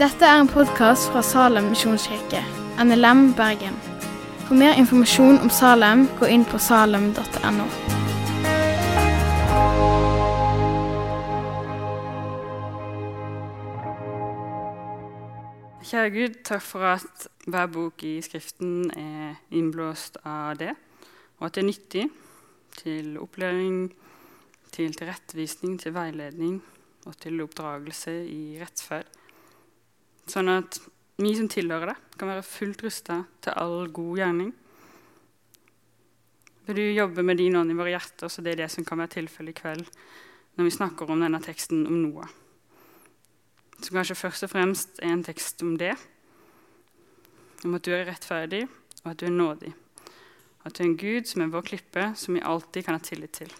[0.00, 2.40] Dette er en podkast fra Salem misjonskirke,
[2.80, 3.74] NLM Bergen.
[4.46, 7.66] For mer informasjon om Salem, gå inn på salem.no.
[15.90, 20.72] Kjære Gud, takk for at hver bok i Skriften er innblåst av det,
[21.38, 22.04] og at det er nyttig
[22.80, 23.90] til opplæring,
[24.74, 26.60] til tilrettevisning, til veiledning
[27.08, 29.08] og til oppdragelse i rettferd.
[30.30, 30.78] Sånn at
[31.20, 34.52] vi som tilhører det, kan være fullt rusta til all god gjerning.
[36.68, 39.00] Vil du jobbe med din ånd i våre hjerter, så det er det som kan
[39.00, 39.88] være tilfellet i kveld
[40.58, 42.30] når vi snakker om denne teksten om Noah
[43.84, 45.94] som kanskje først og fremst er en tekst om det.
[47.64, 48.66] Om at du er rettferdig,
[49.04, 49.72] og at du er nådig.
[50.64, 53.32] At du er en Gud som er vår klippe, som vi alltid kan ha tillit
[53.40, 53.52] til.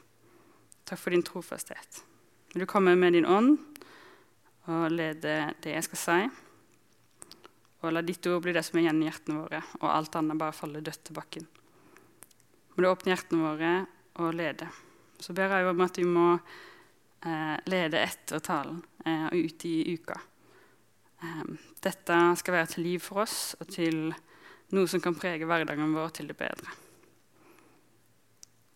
[0.90, 2.04] Takk for din trofasthet.
[2.50, 3.60] Du komme med din ånd
[4.66, 6.16] og lede det jeg skal si?
[7.78, 10.40] Og la ditt ord bli det som er igjen i hjertene våre, og alt annet
[10.42, 11.46] bare falle dødt til bakken.
[12.74, 13.70] Må du åpne hjertene våre
[14.18, 14.66] og lede.
[15.22, 19.74] Så ber jeg om at vi må eh, lede etter talen eh, og ut i
[19.94, 20.20] uka.
[21.22, 21.48] Eh,
[21.86, 24.08] dette skal være til liv for oss og til
[24.74, 26.78] noe som kan prege hverdagen vår til det bedre.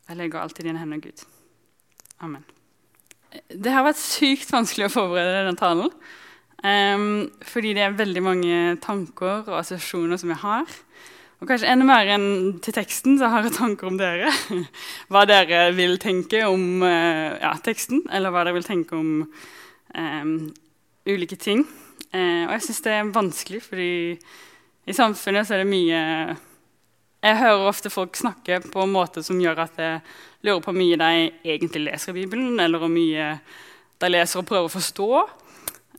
[0.06, 1.33] Jeg legger alltid i dine hender, Gud.
[2.22, 2.44] Amen.
[3.50, 5.90] Det har vært sykt vanskelig å forberede denne talen.
[6.64, 10.76] Um, fordi det er veldig mange tanker og assosiasjoner som jeg har.
[11.42, 14.30] Og kanskje enda mer enn til teksten så har jeg tanker om dere.
[15.12, 20.34] Hva dere vil tenke om uh, ja, teksten, eller hva dere vil tenke om um,
[21.04, 21.66] ulike ting.
[22.14, 23.92] Uh, og jeg syns det er vanskelig, fordi
[24.88, 26.00] i samfunnet så er det mye
[27.24, 30.00] Jeg hører ofte folk snakke på en måte som gjør at jeg
[30.44, 31.10] lurer på hvor mye de
[31.54, 33.34] egentlig leser i Bibelen, eller hvor mye
[34.02, 35.10] de leser og prøver å forstå.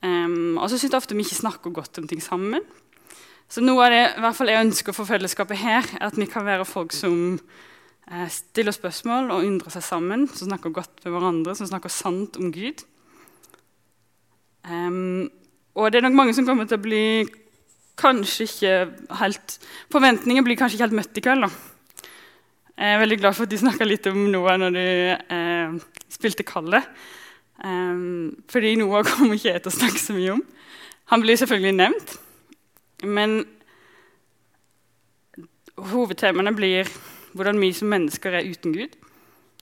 [0.05, 2.65] Um, og så syns jeg ofte vi ikke snakker godt om ting sammen.
[3.49, 6.27] Så noe av det i hvert fall jeg ønsker for fellesskapet her, er at vi
[6.29, 11.13] kan være folk som eh, stiller spørsmål og undrer seg sammen, som snakker godt med
[11.13, 12.81] hverandre, som snakker sant om Gud.
[14.65, 15.29] Um,
[15.77, 17.05] og det er nok mange som kommer til å bli
[18.01, 18.71] kanskje ikke
[19.21, 19.59] helt
[19.93, 21.45] Forventninger blir kanskje ikke helt møtt i kveld.
[21.45, 21.74] da.
[22.75, 25.75] Jeg er veldig glad for at du snakka litt om Noah når du eh,
[26.11, 26.81] spilte Kalle.
[27.63, 30.41] Um, fordi Noah kommer ikke jeg til å snakke så mye om.
[31.13, 32.15] Han blir selvfølgelig nevnt.
[33.07, 33.37] Men
[35.79, 36.91] hovedtemaene blir
[37.35, 38.99] hvordan vi som mennesker er uten Gud,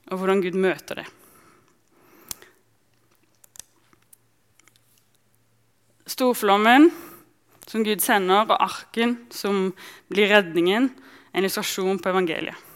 [0.10, 1.08] og hvordan Gud møter det.
[6.10, 6.90] Storflommen
[7.70, 9.72] som Gud sender, og arken som
[10.10, 10.92] blir redningen,
[11.34, 12.73] en illustrasjon på evangeliet.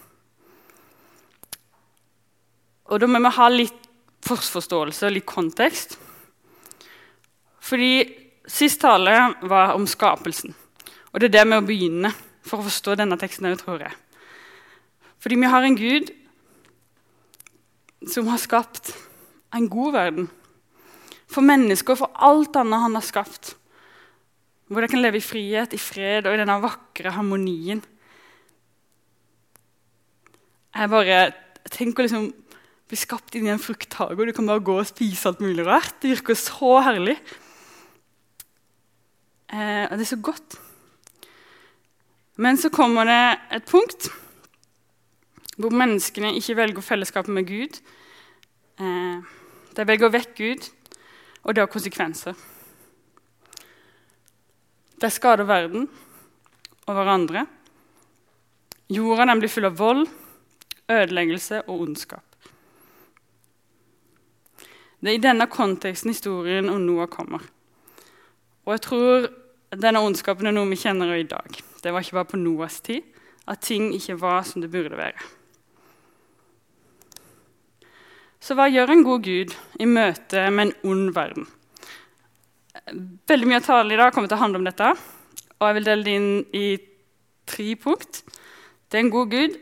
[2.87, 3.87] Og Da må vi ha litt
[4.27, 5.97] forforståelse og litt kontekst.
[7.59, 9.11] Fordi Sist tale
[9.43, 10.53] var om skapelsen.
[11.11, 12.13] Og det er det vi å begynne
[12.47, 13.49] for å forstå denne teksten.
[13.59, 13.91] tror jeg.
[15.19, 16.11] Fordi vi har en Gud
[18.07, 18.93] som har skapt
[19.53, 20.29] en god verden.
[21.27, 23.55] For mennesker og for alt annet han har skapt.
[24.67, 27.83] Hvor de kan leve i frihet, i fred og i denne vakre harmonien.
[30.77, 31.33] Jeg bare
[31.71, 32.31] tenker liksom
[32.87, 35.65] bli skapt inn i en frukthage, og du kan bare gå og spise alt mulig
[35.67, 35.97] rart.
[36.01, 37.17] Det virker så herlig.
[39.51, 40.57] Eh, og det er så godt.
[42.37, 43.21] Men så kommer det
[43.57, 44.11] et punkt
[45.57, 47.79] hvor menneskene ikke velger fellesskapet med Gud.
[48.77, 49.25] Eh,
[49.73, 50.67] de velger vekk Gud,
[51.43, 52.37] og det har konsekvenser.
[55.01, 55.89] De skader verden
[56.85, 57.47] og hverandre.
[58.89, 60.05] Jorda blir full av vold,
[60.87, 62.26] ødeleggelse og ondskap.
[64.97, 67.43] Det er i denne konteksten historien om Noah kommer.
[68.65, 69.27] Og jeg tror
[69.77, 71.59] denne ondskapen er noe vi kjenner i dag.
[71.83, 73.05] Det var ikke bare på Noas tid
[73.47, 75.19] at ting ikke var som det burde være.
[78.41, 81.47] Så hva gjør en god gud i møte med en ond verden?
[83.27, 84.91] Veldig mye av talen i dag kommer til å handle om dette.
[85.57, 86.67] Og jeg vil dele det inn i
[87.49, 88.21] tre punkt.
[88.87, 89.57] Det er en god gud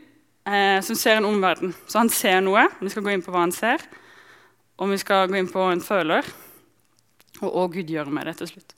[0.46, 1.74] eh, som ser en ond verden.
[1.88, 2.66] Så han ser noe.
[2.80, 3.82] Vi skal gå inn på hva han ser.
[4.76, 6.26] Og vi skal gå inn på en føler.
[7.40, 8.74] Og hva Gud gjør med det til slutt.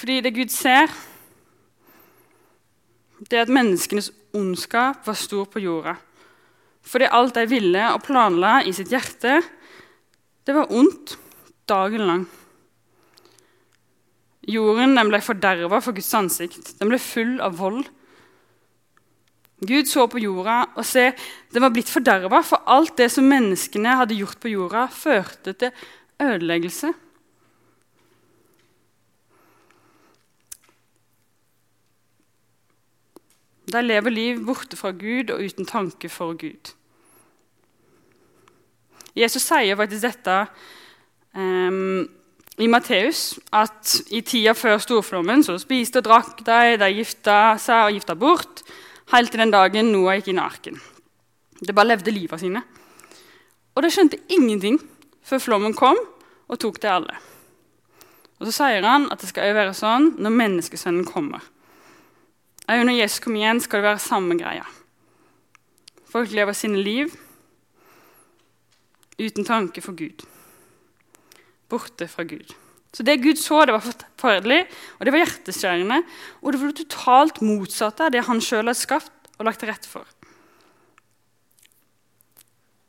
[0.00, 0.88] Fordi det Gud ser,
[3.28, 5.98] det er at menneskenes ondskap var stor på jorda.
[6.80, 9.42] Fordi alt de ville og planla i sitt hjerte,
[10.48, 11.18] det var ondt
[11.68, 12.22] dagen lang.
[14.48, 16.72] Jorden ble forderva for Guds ansikt.
[16.80, 17.84] Den ble full av vold.
[19.60, 21.10] Gud så på jorda, og se,
[21.52, 25.72] den var blitt forderva, for alt det som menneskene hadde gjort på jorda, førte til
[26.20, 26.92] ødeleggelse.
[33.70, 36.72] De lever liv borte fra Gud og uten tanke for Gud.
[39.14, 40.36] Jesus sier faktisk dette
[41.34, 42.06] um,
[42.60, 47.86] i Matteus at i tida før storflommen så spiste og drakk de, de gifta seg
[47.86, 48.62] og gifta bort,
[49.12, 50.80] helt til den dagen Noah gikk inn i arken.
[51.60, 52.62] Det bare levde livet sine.
[53.74, 54.78] Og det skjønte ingenting
[55.26, 55.98] før flommen kom
[56.50, 57.16] og tok det alle.
[58.40, 61.42] Og Så sier han at det skal være sånn når menneskesønnen kommer.
[62.70, 64.64] Og når Jesus kommer igjen, skal det være samme greia.
[66.10, 67.12] Folk lever sine liv
[69.20, 70.24] uten tanke for Gud.
[71.68, 72.54] Borte fra Gud.
[72.90, 74.64] Så Det Gud så, det var forferdelig,
[74.98, 76.00] og det var hjerteskjærende.
[76.42, 79.70] Og det var det totalt motsatte av det han sjøl hadde skapt og lagt til
[79.70, 80.08] rette for.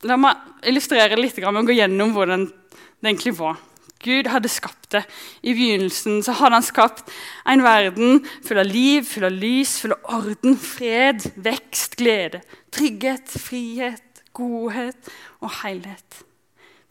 [0.09, 3.59] La meg illustrere litt med å gå gjennom hvordan det egentlig var.
[4.01, 5.03] Gud hadde skapt det.
[5.45, 7.12] I begynnelsen så hadde han skapt
[7.45, 12.42] en verden full av liv, full av lys, full av orden, fred, vekst, glede,
[12.74, 16.24] trygghet, frihet, godhet og helhet.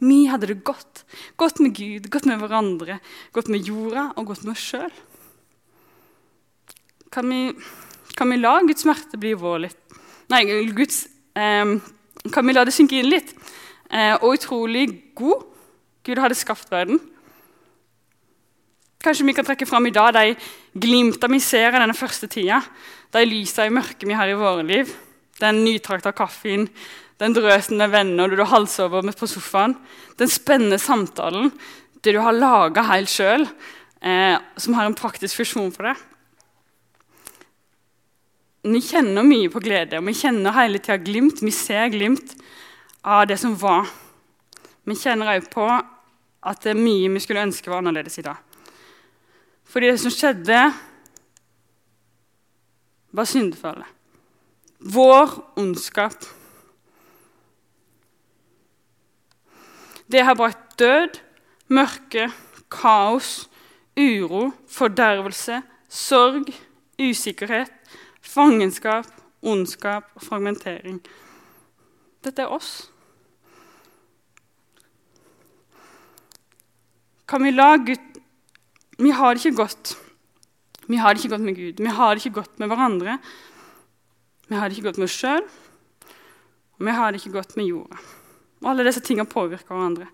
[0.01, 1.05] Vi hadde det godt.
[1.37, 2.99] Godt med Gud, godt med hverandre,
[3.33, 4.91] godt med jorda og godt med oss sjøl.
[7.11, 7.33] Kan,
[8.17, 9.99] kan, vi la Guds smerte bli vår litt?
[10.31, 11.05] Nei, Guds,
[11.35, 11.77] eh,
[12.33, 13.35] kan vi la det synke inn litt?
[13.91, 14.87] Eh, og utrolig
[15.19, 15.49] god
[16.07, 17.01] Gud hadde skapt verden.
[19.01, 20.35] Kanskje vi kan trekke fram i dag de
[20.81, 22.61] glimta vi ser i denne første tida.
[23.13, 24.93] De lysa i mørket vi har i våre liv.
[25.41, 26.69] Den nytrakta kaffen,
[27.21, 29.75] den drøsen med venner du halser over på sofaen,
[30.21, 31.51] den spennende samtalen,
[32.01, 33.45] det du har laga helt sjøl,
[34.01, 36.07] eh, som har en praktisk funksjon for deg.
[38.61, 41.41] Vi kjenner mye på glede, og vi kjenner hele tida glimt.
[41.41, 42.35] Vi ser glimt
[43.01, 43.89] av det som var.
[44.85, 48.37] Vi kjenner òg på at det er mye vi skulle ønske var annerledes i dag.
[49.71, 50.61] Fordi det som skjedde,
[53.11, 54.00] var syndefallet.
[54.81, 56.25] Vår ondskap
[60.11, 61.21] Det har brakt død,
[61.69, 62.31] mørke,
[62.71, 63.51] kaos,
[63.95, 66.49] uro, fordervelse, sorg,
[66.99, 67.71] usikkerhet,
[68.21, 69.07] fangenskap,
[69.43, 70.99] ondskap og fragmentering.
[72.25, 72.91] Dette er oss.
[77.29, 78.21] Kan vi la Gud
[78.99, 79.95] Vi har det ikke godt.
[80.89, 81.85] Vi har det ikke godt med Gud.
[81.85, 83.19] Vi har det ikke godt med hverandre.
[84.51, 85.45] Vi har det ikke godt med oss sjøl.
[86.81, 87.99] Og vi har det ikke godt med jorda.
[88.61, 90.09] Og alle disse tingene påvirker hverandre.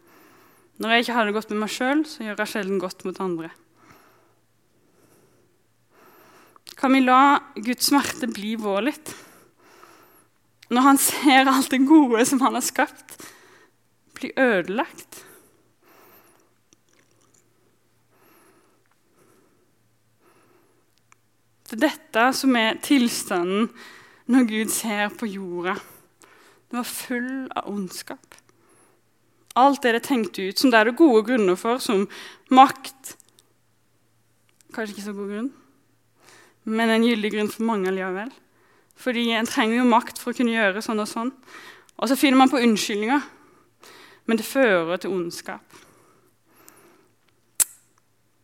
[0.77, 3.21] Når jeg ikke har det godt med meg sjøl, så gjør jeg sjelden godt mot
[3.25, 3.49] andre.
[6.77, 9.15] Kan vi la Guds smerte bli vår litt?
[10.69, 13.17] Når han ser alt det gode som han har skapt,
[14.19, 15.23] bli ødelagt?
[21.67, 23.71] Det er dette som er tilstanden
[24.27, 25.77] når Gud ser på jorda.
[26.71, 28.35] Den var full av ondskap.
[29.57, 32.09] Alt det det tenkte ut, som det er det gode grunner for, som
[32.51, 33.17] makt
[34.77, 35.47] Kanskje ikke så god grunn,
[36.69, 38.29] men en gyldig grunn for mange likevel.
[39.01, 41.31] Fordi en trenger jo makt for å kunne gjøre sånn og sånn.
[41.97, 43.23] Og så finner man på unnskyldninger,
[44.29, 45.65] men det fører til ondskap.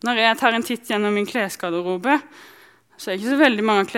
[0.07, 2.17] Når jeg tar en titt gjennom min klesgarderobe,
[2.97, 3.91] så er det ikke så veldig mange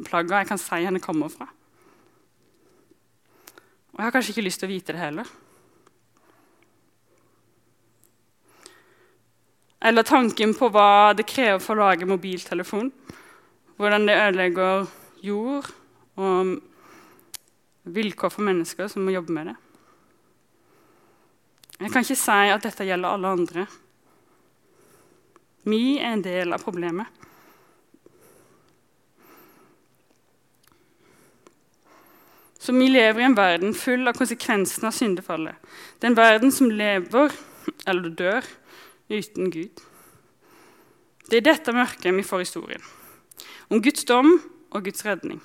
[0.00, 1.46] klesplagger jeg kan si henne kommer fra.
[3.92, 5.26] Og jeg har kanskje ikke lyst til å vite det heller.
[9.82, 12.92] Eller tanken på hva det krever for å lage mobiltelefon.
[13.76, 14.86] Hvordan det ødelegger
[15.22, 15.70] jord
[16.16, 16.58] og
[17.84, 19.56] vilkår for mennesker som må jobbe med det.
[21.80, 23.64] Jeg kan ikke si at dette gjelder alle andre.
[25.64, 27.08] Vi er en del av problemet.
[32.60, 35.56] Så vi lever i en verden full av konsekvensene av syndefallet.
[35.96, 37.32] Det er en verden som lever,
[37.88, 38.44] eller dør,
[39.08, 39.80] uten Gud.
[41.30, 42.84] Det er dette mørket vi får historien.
[43.70, 44.34] Om Guds dom
[44.74, 45.40] og Guds redning.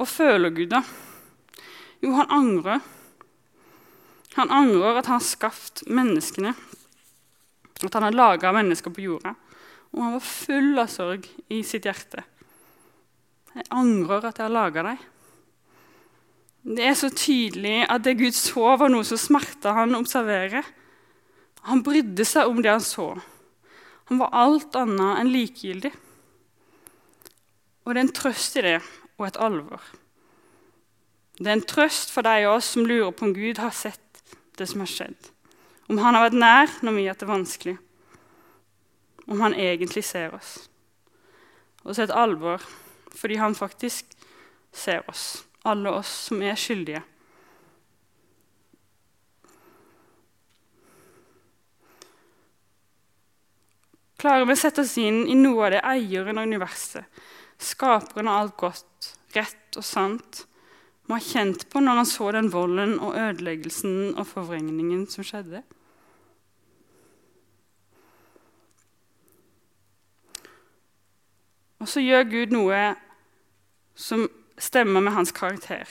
[0.00, 0.80] Og føler Gud, da?
[2.02, 2.80] Jo, han angrer.
[4.38, 6.54] Han angrer at han har skapt menneskene.
[7.82, 9.34] At han har laga mennesker på jorda.
[9.92, 12.24] Og han var full av sorg i sitt hjerte.
[13.52, 15.08] Jeg angrer at jeg har laga deg.
[16.62, 20.62] Det er så tydelig at det Gud så, var noe som smerta han å observere.
[21.66, 23.10] Han brydde seg om det han så.
[24.10, 25.92] Han var alt annet enn likegyldig.
[27.82, 28.78] Og det er en trøst i det,
[29.18, 29.82] og et alvor.
[31.38, 34.22] Det er en trøst for deg og oss som lurer på om Gud har sett
[34.58, 35.30] det som har skjedd.
[35.90, 37.74] Om han har vært nær når vi har hatt det vanskelig.
[39.26, 40.54] Om han egentlig ser oss.
[41.82, 42.62] Og så et alvor
[43.16, 44.14] fordi han faktisk
[44.72, 47.02] ser oss, alle oss som er skyldige.
[54.22, 57.22] Klarer vi å sette oss inn i noe av det eieren av universet,
[57.58, 60.44] skaperen av alt godt, rett og sant,
[61.10, 65.64] må ha kjent på når han så den volden og ødeleggelsen og forvrengningen som skjedde?
[71.82, 72.80] Og så gjør Gud noe
[73.98, 75.88] som stemmer med hans karakter.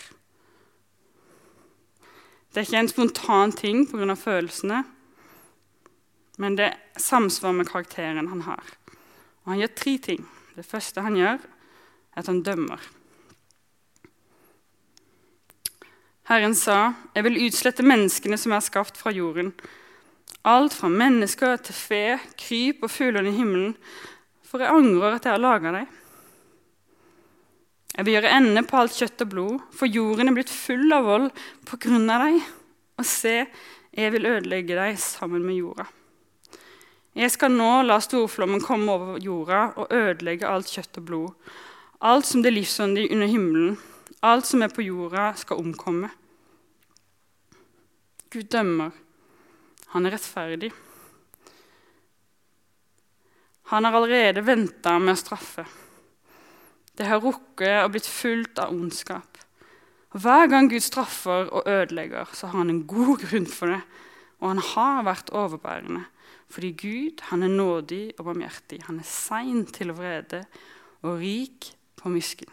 [2.52, 4.16] Det er ikke en spontan ting pga.
[4.16, 4.84] følelsene,
[6.38, 8.64] men det samsvarer med karakteren han har.
[9.44, 10.30] Og han gjør tre ting.
[10.56, 11.44] Det første han gjør,
[12.16, 12.80] er at han dømmer.
[16.24, 19.54] Herren sa, 'Jeg vil utslette menneskene som er skapt fra jorden.'
[20.44, 23.76] Alt fra mennesker til fe, kryp og fuglene i himmelen,
[24.52, 25.98] for jeg angrer at jeg har laga deg.
[27.92, 31.08] Jeg vil gjøre ende på alt kjøtt og blod, for jorden er blitt full av
[31.08, 31.30] vold
[31.68, 32.38] på grunn av deg.
[33.00, 33.36] Og se,
[33.96, 35.88] jeg vil ødelegge deg sammen med jorda.
[37.16, 41.50] Jeg skal nå la storflommen komme over jorda og ødelegge alt kjøtt og blod.
[42.04, 43.76] Alt som det er livsåndig under himmelen,
[44.24, 46.12] alt som er på jorda, skal omkomme.
[48.32, 48.96] Gud dømmer.
[49.92, 50.72] Han er rettferdig.
[53.72, 55.64] Han har allerede venta med å straffe.
[56.92, 59.40] Det har rukket og blitt fullt av ondskap.
[60.12, 63.80] Hver gang Gud straffer og ødelegger, så har han en god grunn for det.
[64.44, 66.04] Og han har vært overbærende.
[66.52, 68.82] Fordi Gud han er nådig og barmhjertig.
[68.90, 70.44] Han er sein til vrede
[71.08, 72.52] og rik på miskunn.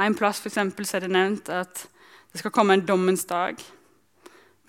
[0.00, 1.86] En plass for eksempel, så er det nevnt at
[2.32, 3.54] det skal komme en dommens dag.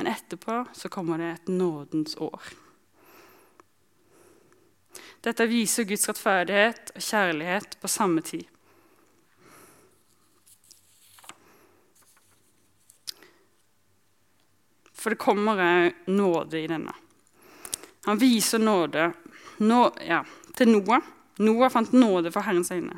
[0.01, 2.41] Men etterpå så kommer det et nådens år.
[5.21, 8.47] Dette viser Guds rettferdighet og kjærlighet på samme tid.
[14.97, 16.95] For det kommer òg nåde i denne.
[18.09, 19.11] Han viser nåde
[19.61, 20.23] nå, ja,
[20.57, 21.05] til Noah.
[21.45, 22.97] Noah fant nåde for Herrens øyne.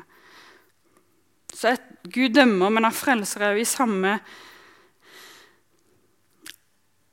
[1.52, 4.16] Så et, Gud dømmer, men han frelser òg i samme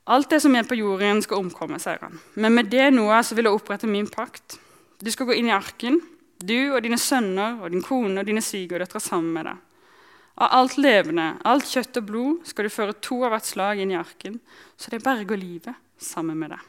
[0.04, 2.18] Alt det som er på jorden, skal omkomme, sier han.
[2.34, 4.58] Men med det Noah så vil jeg opprette min pakt.
[4.98, 6.00] Du skal gå inn i arken,
[6.42, 9.60] du og dine sønner og din kone og dine svigerdøtre sammen med deg.
[10.42, 13.92] Av alt levende, alt kjøtt og blod, skal du føre to av hvert slag inn
[13.92, 14.40] i arken,
[14.80, 16.68] så de berger livet sammen med deg.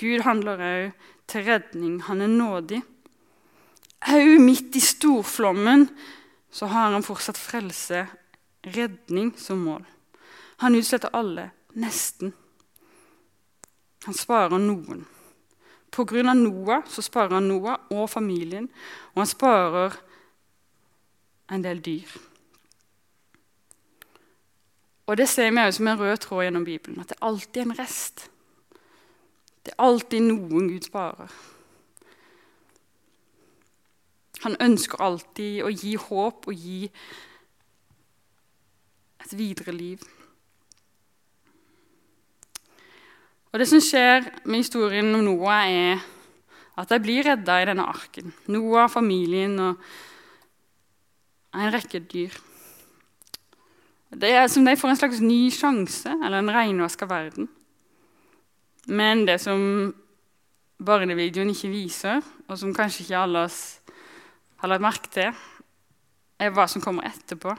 [0.00, 1.98] Gud handler òg til redning.
[2.08, 2.80] Han er nådig.
[4.08, 5.90] Òg midt i storflommen
[6.52, 8.06] så har han fortsatt frelse,
[8.72, 9.84] redning, som mål.
[10.62, 12.32] Han utsletter alle, nesten.
[14.04, 15.02] Han sparer noen.
[15.90, 18.68] På grunn av Noah så sparer han Noah og familien,
[19.12, 19.96] og han sparer
[21.52, 22.14] en del dyr.
[25.06, 27.78] Og Det ser vi som en rød tråd gjennom Bibelen, at det er alltid en
[27.78, 28.30] rest.
[29.66, 31.34] Det er alltid noen Gud sparer.
[34.46, 36.86] Han ønsker alltid å gi håp og gi
[39.22, 40.02] et videre liv.
[43.52, 46.00] Og Det som skjer med historien om Noah, er
[46.80, 48.32] at de blir redda i denne arken.
[48.48, 49.82] Noah, familien og
[51.52, 52.32] en rekke dyr.
[54.12, 57.48] Det er som de får en slags ny sjanse, eller en renvaska verden.
[58.88, 59.92] Men det som
[60.80, 63.60] barnevideoen ikke viser, og som kanskje ikke alle oss
[64.64, 65.44] har lagt merke til,
[66.40, 67.52] er hva som kommer etterpå.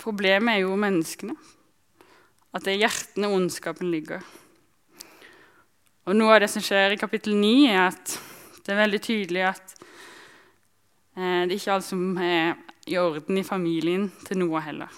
[0.00, 1.36] Problemet er jo menneskene.
[2.50, 4.24] At det er hjertene ondskapen ligger.
[6.08, 8.16] Og Noe av det som skjer i kapittel 9, er at
[8.64, 9.74] det er veldig tydelig at
[11.14, 12.56] eh, det er ikke alt som er
[12.90, 14.90] i orden i familien til Noah heller.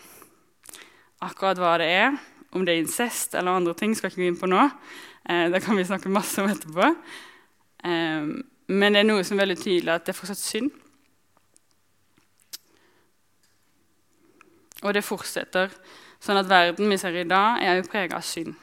[1.23, 2.16] Akkurat hva det er,
[2.56, 4.64] om det er incest eller andre ting, skal jeg ikke gå inn på nå.
[5.28, 6.88] Eh, det kan vi snakke masse om etterpå.
[7.85, 8.32] Eh,
[8.73, 10.73] men det er noe som er veldig tydelig at det er fortsatt synd.
[14.82, 15.71] Og det fortsetter
[16.23, 18.55] Sånn at verden vi ser i dag, er jo prega av synd.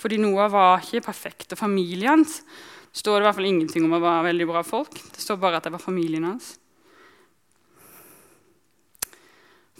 [0.00, 1.52] Fordi Noah var ikke perfekt.
[1.52, 2.40] Og familien hans
[2.90, 4.96] står det i hvert fall ingenting om å være veldig bra folk.
[5.14, 6.56] Det står bare at det var familien hans.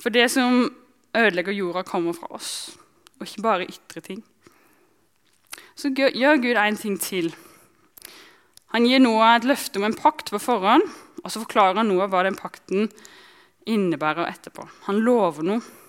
[0.01, 0.63] For det som
[1.17, 2.77] ødelegger jorda, kommer fra oss,
[3.19, 4.23] og ikke bare ytre ting.
[5.75, 7.35] så gjør Gud en ting til.
[8.71, 10.85] Han gir Noah et løfte om en pakt på forhånd,
[11.25, 12.91] og så forklarer han Noah hva den pakten
[13.67, 14.69] innebærer etterpå.
[14.87, 15.80] Han lover noe.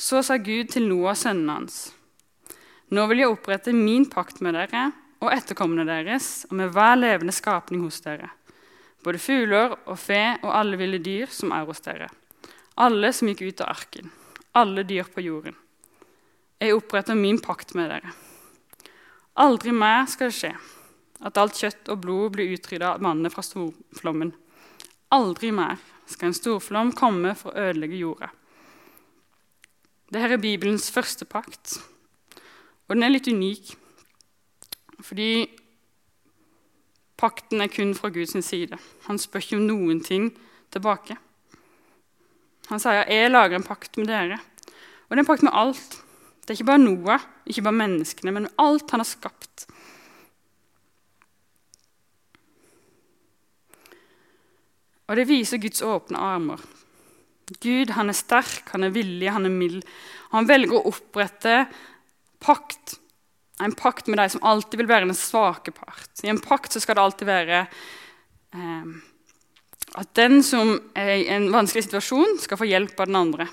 [0.00, 1.90] Så sa Gud til Noah, sønnen hans.:
[2.88, 4.86] Nå vil jeg opprette min pakt med dere
[5.20, 8.30] og etterkommerne deres og med hver levende skapning hos dere,
[9.04, 12.08] både fugler og fe og alle ville dyr som er hos dere,
[12.80, 14.08] alle som gikk ut av arken,
[14.56, 15.60] alle dyr på jorden.
[16.56, 18.16] Jeg oppretter min pakt med dere.
[19.36, 20.56] Aldri mer skal det skje
[21.28, 24.32] at alt kjøtt og blod blir utrydda av mannene fra storflommen.
[25.12, 25.76] Aldri mer
[26.08, 28.32] skal en storflom komme for å ødelegge jorda.
[30.10, 31.76] Dette er Bibelens første pakt,
[32.88, 33.76] og den er litt unik.
[35.06, 35.46] Fordi
[37.20, 38.78] pakten er kun fra Guds side.
[39.06, 40.32] Han spør ikke om noen ting
[40.74, 41.16] tilbake.
[42.70, 44.40] Han sier 'Jeg lager en pakt med dere'.
[45.08, 46.02] Og det er en pakt med alt.
[46.40, 49.66] Det er ikke bare Noah, ikke bare menneskene, men alt han har skapt.
[55.06, 56.60] Og det viser Guds åpne armer.
[57.58, 59.86] Gud han er sterk, han er villig, han er mild.
[60.30, 61.64] Han velger å opprette
[62.40, 62.98] pakt,
[63.60, 66.12] en pakt med de som alltid vil være den svake part.
[66.22, 68.92] I en pakt skal det alltid være eh,
[69.98, 73.48] at den som er i en vanskelig situasjon, skal få hjelp av den andre.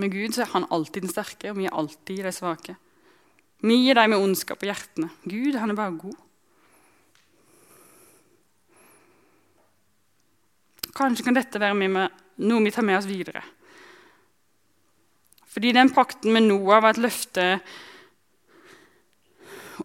[0.00, 2.76] Med Gud er han alltid den sterke, og vi er alltid de svake.
[3.62, 5.12] Vi er de med ondskap på hjertene.
[5.24, 6.18] Gud han er bare god.
[10.96, 12.08] Kanskje kan dette være
[12.42, 13.42] noe vi tar med oss videre.
[15.52, 17.46] Fordi den pakten med Noah var et løfte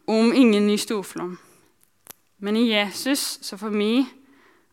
[0.08, 1.38] om ingen ny storflom.
[2.38, 3.92] Men i Jesus så får vi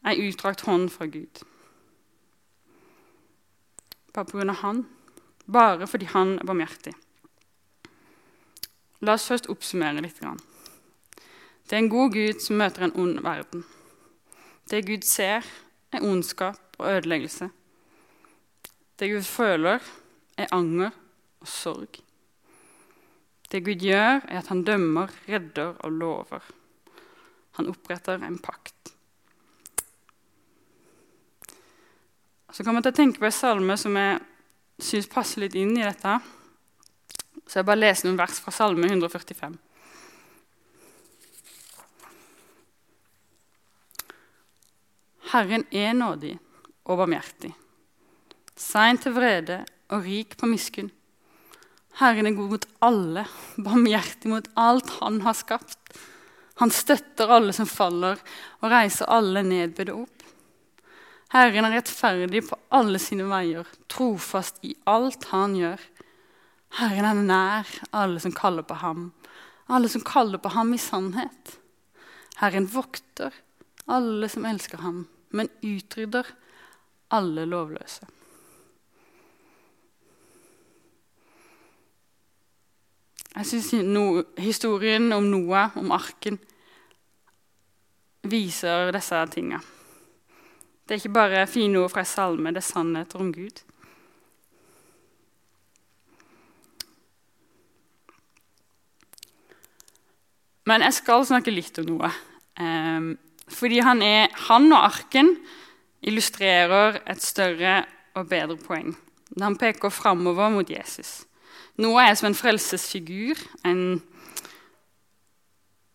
[0.05, 1.43] ei utdrakt hånd fra Gud.
[4.15, 4.85] Bare av han.
[5.47, 6.95] Bare fordi han er barmhjertig.
[9.05, 10.21] La oss først oppsummere litt.
[10.21, 13.65] Det er en god Gud som møter en ond verden.
[14.71, 15.45] Det Gud ser,
[15.95, 17.49] er ondskap og ødeleggelse.
[18.99, 19.79] Det Gud føler,
[20.39, 20.91] er anger
[21.41, 22.01] og sorg.
[23.51, 26.47] Det Gud gjør, er at han dømmer, redder og lover.
[27.59, 28.75] Han oppretter en pakt.
[32.55, 34.19] Så kommer jeg til å tenke på en salme som jeg
[34.83, 36.19] syns passer litt inn i dette.
[37.47, 39.57] Så jeg bare leser noen vers fra Salme 145.
[45.35, 46.37] Herren er nådig
[46.87, 47.49] og barmhjertig,
[48.55, 49.57] sein til vrede
[49.91, 50.93] og rik på miskunn.
[51.99, 53.25] Herren er god mot alle,
[53.59, 55.97] barmhjertig mot alt han har skapt.
[56.63, 58.21] Han støtter alle som faller,
[58.63, 60.23] og reiser alle nedbødde opp.
[61.35, 65.83] Herren er rettferdig på alle sine veier, trofast i alt han gjør.
[66.79, 69.09] Herren er nær alle som kaller på ham,
[69.67, 71.57] alle som kaller på ham i sannhet.
[72.39, 73.35] Herren vokter
[73.91, 75.03] alle som elsker ham
[75.35, 76.31] men utrydder
[77.15, 78.07] alle lovløse.
[83.35, 86.39] Jeg syns no, historien om Noah, om arken,
[88.31, 89.59] viser disse tingene.
[90.85, 93.65] Det er ikke bare fine ord fra en salme, det er sannheter om Gud.
[100.65, 102.11] Men jeg skal snakke litt om noe.
[102.61, 103.15] Um,
[103.49, 105.35] fordi han, er, han og arken
[106.05, 108.95] illustrerer et større og bedre poeng.
[109.41, 111.25] Han peker framover mot Jesus.
[111.77, 113.41] Noah er som en frelsesfigur.
[113.67, 114.03] En,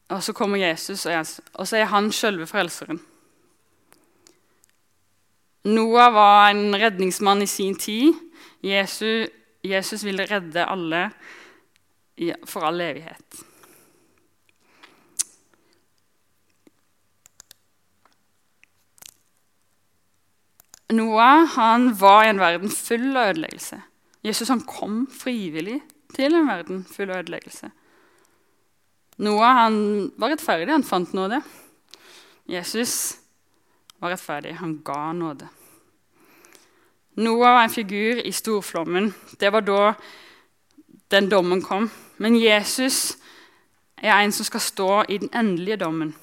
[0.10, 3.00] og så kommer Jesus, og så er han selve frelseren.
[5.70, 8.14] Noah var en redningsmann i sin tid.
[8.64, 9.30] Jesus,
[9.64, 11.10] Jesus ville redde alle
[12.46, 13.44] for all evighet.
[20.90, 23.82] Noah han var i en verden full av ødeleggelse.
[24.26, 25.78] Jesus han kom frivillig
[26.16, 27.70] til en verden full av ødeleggelse.
[29.22, 29.78] Noah han
[30.18, 31.42] var rettferdig, han fant nåde.
[32.50, 33.20] Jesus
[34.00, 35.50] var rettferdig, han ga nåde.
[37.20, 39.14] Noah var en figur i storflommen.
[39.40, 39.94] Det var da
[41.12, 41.90] den dommen kom.
[42.18, 43.18] Men Jesus
[43.98, 46.16] er en som skal stå i den endelige dommen.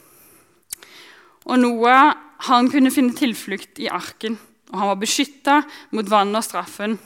[1.44, 2.16] Og Noah
[2.48, 4.38] han kunne finne tilflukt i arken
[4.72, 5.61] og han var beskytta
[5.94, 6.96] mot vannet og straffen.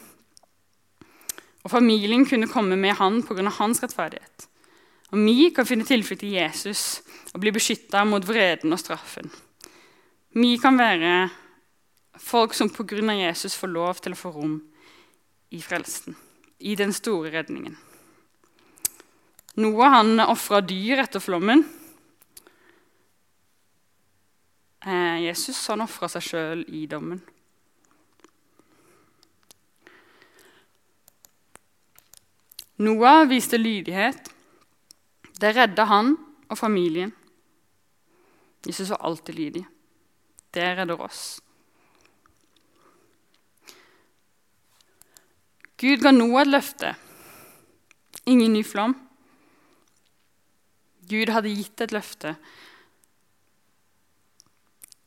[1.60, 3.48] Og familien kunne komme med han pga.
[3.58, 4.46] hans rettferdighet.
[5.10, 7.02] Og vi kan finne tilflukt i Jesus
[7.34, 9.30] og bli beskytta mot vreden og straffen.
[10.32, 11.28] Vi kan være
[12.16, 13.12] folk som pga.
[13.12, 14.60] Jesus får lov til å få rom
[15.50, 16.16] i frelsen.
[16.60, 17.72] i den store redningen.
[19.56, 21.64] Noah han ofra dyr etter flommen.
[24.84, 27.22] Eh, Jesus han ofra seg sjøl i dommen.
[32.80, 34.30] Noah viste lydighet.
[35.40, 36.14] Det redda han
[36.48, 37.12] og familien.
[38.66, 39.64] Jesus var alltid lydig.
[40.54, 41.40] Det redder oss.
[45.80, 46.94] Gud ga Noah et løfte.
[48.26, 48.96] Ingen ny flom.
[51.08, 52.34] Gud hadde gitt et løfte.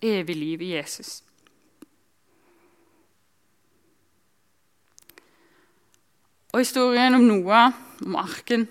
[0.02, 1.22] Evig liv i Jesus.
[6.54, 7.74] Og historien om Noah,
[8.06, 8.68] om arken,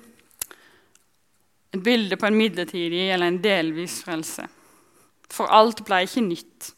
[1.73, 4.45] et bilde på en midlertidig eller en delvis frelse.
[5.33, 6.69] For alt ble ikke nytt.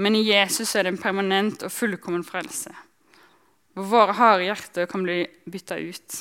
[0.00, 2.72] Men i Jesus er det en permanent og fullkommen frelse.
[3.74, 6.20] Hvor våre harde hjerter kan bli bytta ut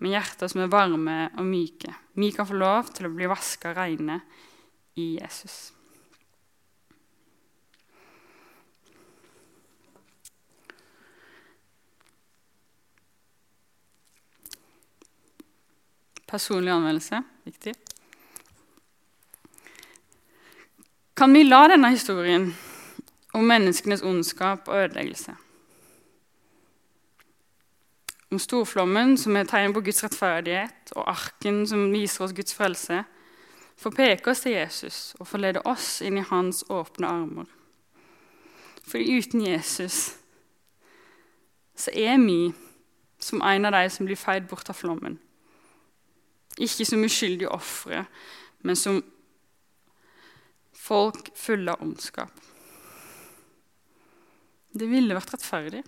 [0.00, 1.92] med hjerter som er varme og myke.
[2.16, 4.20] Vi kan få lov til å bli vaska reine
[4.96, 5.74] i Jesus.
[16.30, 17.74] Personlig anmeldelse viktig.
[21.18, 22.52] Kan vi la denne historien
[23.34, 25.34] om menneskenes ondskap og ødeleggelse
[28.30, 33.02] om storflommen, som er tegn på Guds rettferdighet, og arken, som viser oss Guds frelse,
[33.80, 37.48] får peke oss til Jesus og forlede oss inn i hans åpne armer.
[38.86, 40.16] For uten Jesus
[41.80, 42.52] så er vi
[43.20, 45.18] som en av de som blir feid bort av flommen.
[46.60, 48.04] Ikke som uskyldige ofre,
[48.66, 49.00] men som
[50.76, 52.32] folk fulle av ondskap.
[54.70, 55.82] Det ville vært rettferdig.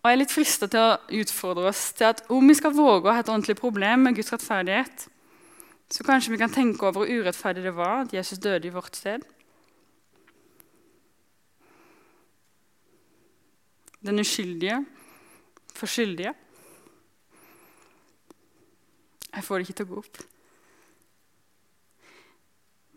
[0.00, 3.10] Og jeg er litt frista til å utfordre oss til at om vi skal våge
[3.10, 5.08] å ha et ordentlig problem med Guds rettferdighet,
[5.90, 8.94] så kanskje vi kan tenke over hvor urettferdig det var at Jesus døde i vårt
[8.94, 9.26] sted.
[14.06, 14.78] Den uskyldige
[15.74, 16.36] for skyldige.
[19.36, 20.20] Jeg får det ikke til å gå opp.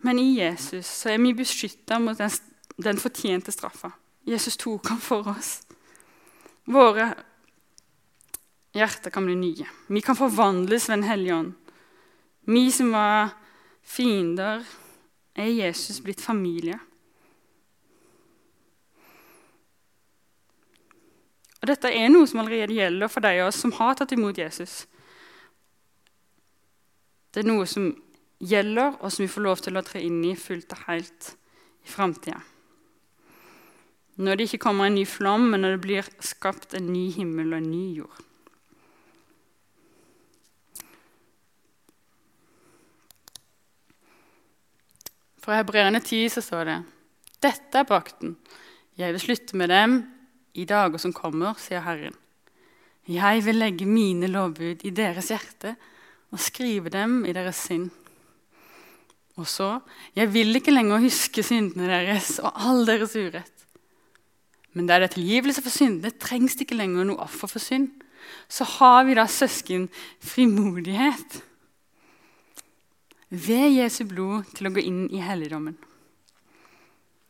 [0.08, 2.32] Men i Jesus så er vi beskytta mot den,
[2.80, 3.91] den fortjente straffa.
[4.30, 5.58] Jesus tok ham for oss.
[6.69, 7.10] Våre
[8.78, 9.67] hjerter kan bli nye.
[9.88, 11.54] Vi kan forvandles ved Den hellige ånd.
[12.47, 13.34] Vi som var
[13.84, 14.63] fiender,
[15.36, 16.80] er Jesus blitt familie.
[21.60, 24.38] Og Dette er noe som allerede gjelder for de av oss som har tatt imot
[24.39, 24.86] Jesus.
[27.29, 27.91] Det er noe som
[28.39, 31.33] gjelder, og som vi får lov til å tre inn i fullt og helt
[31.85, 32.39] i framtida.
[34.19, 37.53] Når det ikke kommer en ny flom, men når det blir skapt en ny himmel
[37.53, 38.25] og en ny jord.
[45.39, 46.79] Fra Hebreerne 10 så står det
[47.39, 48.35] Dette er pakten.
[48.99, 50.01] Jeg vil slutte med dem
[50.59, 52.17] i dager som kommer, sier Herren.
[53.07, 55.77] Jeg vil legge mine lovbud i deres hjerte
[56.29, 57.89] og skrive dem i deres sinn.
[59.39, 59.79] Og så
[60.15, 63.55] Jeg vil ikke lenger huske syndene deres og all deres urett.
[64.73, 67.59] Men der det er tilgivelse for synd, det trengs det ikke lenger noe offer for
[67.59, 67.89] synd.
[68.49, 69.89] Så har vi da søsken
[70.19, 71.41] frimodighet
[73.29, 75.77] ved Jesu blod til å gå inn i helligdommen.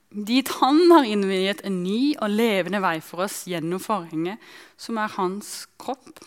[0.10, 4.40] Dit han har innviet en ny og levende vei for oss gjennom forhenget,
[4.80, 6.24] som er hans kropp.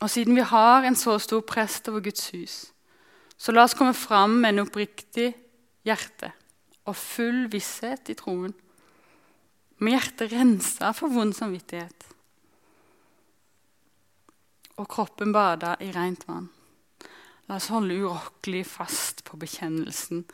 [0.00, 2.56] Og siden vi har en så stor prest over Guds hus,
[3.36, 5.30] så la oss komme fram med en oppriktig
[5.86, 6.32] hjerte
[6.86, 8.54] og full visshet i troen
[9.78, 12.06] med hjertet rensa for vond samvittighet.
[14.80, 16.48] Og kroppen bada i rent vann.
[17.46, 20.24] La oss holde urokkelig fast på bekjennelsen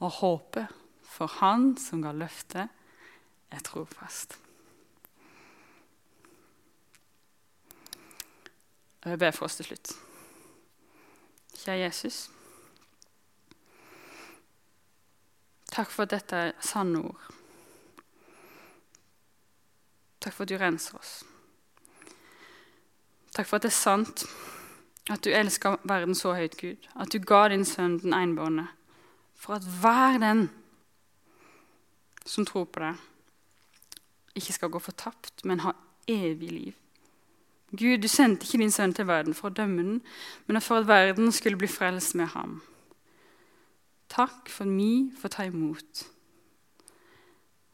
[0.00, 0.72] og håpet,
[1.06, 2.68] for Han som ga løftet,
[3.48, 4.36] er trofast.
[9.06, 9.92] Og jeg ber for oss til slutt.
[11.54, 12.16] Kjære Jesus.
[15.70, 17.28] Takk for at dette er sanne ord.
[20.18, 21.12] Takk for at du renser oss.
[23.30, 24.24] Takk for at det er sant
[25.06, 28.64] at du elsker verden så høyt, Gud, at du ga din sønn den enbårne,
[29.38, 30.48] for at hver den
[32.26, 32.98] som tror på deg,
[34.34, 35.76] ikke skal gå fortapt, men ha
[36.10, 36.74] evig liv.
[37.70, 40.02] Gud, du sendte ikke din sønn til verden for å dømme den,
[40.46, 42.60] men for at verden skulle bli frelst med ham.
[44.12, 46.06] Takk for at vi får ta imot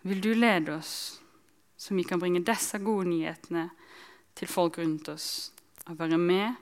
[0.02, 1.20] vil du lede oss,
[1.76, 3.68] så vi kan bringe disse gode nyhetene
[4.35, 5.52] til folk rundt oss,
[5.87, 6.59] og være med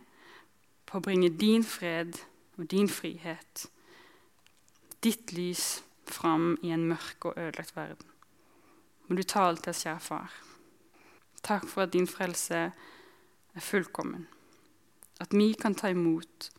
[0.86, 2.18] på å bringe din fred
[2.58, 3.66] og din frihet,
[5.00, 8.06] ditt lys, fram i en mørk og ødelagt verden.
[9.06, 10.32] Må du tale til oss, kjære far.
[11.42, 12.72] Takk for at din frelse
[13.54, 14.26] er fullkommen.
[15.20, 16.50] At vi kan ta imot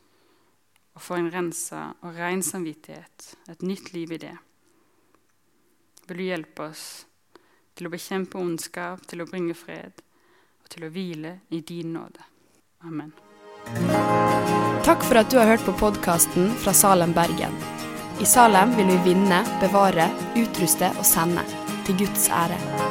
[0.93, 4.35] og få en rensa og ren samvittighet, et nytt liv i det.
[6.07, 6.85] Vil du hjelpe oss
[7.77, 10.03] til å bekjempe ondskap, til å bringe fred
[10.61, 12.27] og til å hvile i din nåde.
[12.85, 13.13] Amen.
[14.85, 17.55] Takk for at du har hørt på podkasten fra Salem, Bergen.
[18.21, 21.45] I Salem vil vi vinne, bevare, utruste og sende,
[21.87, 22.90] til Guds ære.